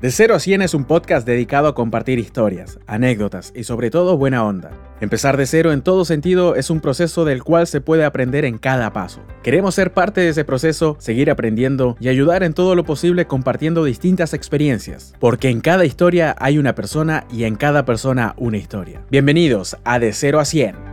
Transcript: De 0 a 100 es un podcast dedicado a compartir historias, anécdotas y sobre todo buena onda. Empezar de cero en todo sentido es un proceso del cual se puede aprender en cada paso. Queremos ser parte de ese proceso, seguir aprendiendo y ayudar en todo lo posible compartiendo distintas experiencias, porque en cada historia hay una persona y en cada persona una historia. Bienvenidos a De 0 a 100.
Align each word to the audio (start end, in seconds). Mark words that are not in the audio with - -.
De 0.00 0.10
0 0.10 0.36
a 0.36 0.40
100 0.40 0.62
es 0.62 0.72
un 0.72 0.86
podcast 0.86 1.26
dedicado 1.26 1.68
a 1.68 1.74
compartir 1.74 2.18
historias, 2.18 2.78
anécdotas 2.86 3.52
y 3.54 3.64
sobre 3.64 3.90
todo 3.90 4.16
buena 4.16 4.46
onda. 4.46 4.70
Empezar 5.02 5.36
de 5.36 5.44
cero 5.44 5.72
en 5.72 5.82
todo 5.82 6.06
sentido 6.06 6.56
es 6.56 6.70
un 6.70 6.80
proceso 6.80 7.26
del 7.26 7.42
cual 7.42 7.66
se 7.66 7.82
puede 7.82 8.04
aprender 8.04 8.46
en 8.46 8.56
cada 8.56 8.94
paso. 8.94 9.20
Queremos 9.42 9.74
ser 9.74 9.92
parte 9.92 10.22
de 10.22 10.30
ese 10.30 10.44
proceso, 10.44 10.96
seguir 10.98 11.30
aprendiendo 11.30 11.98
y 12.00 12.08
ayudar 12.08 12.42
en 12.42 12.54
todo 12.54 12.74
lo 12.74 12.84
posible 12.84 13.26
compartiendo 13.26 13.84
distintas 13.84 14.32
experiencias, 14.32 15.14
porque 15.18 15.50
en 15.50 15.60
cada 15.60 15.84
historia 15.84 16.34
hay 16.38 16.56
una 16.56 16.74
persona 16.74 17.26
y 17.30 17.44
en 17.44 17.56
cada 17.56 17.84
persona 17.84 18.34
una 18.38 18.56
historia. 18.56 19.02
Bienvenidos 19.10 19.76
a 19.84 19.98
De 19.98 20.14
0 20.14 20.40
a 20.40 20.44
100. 20.46 20.89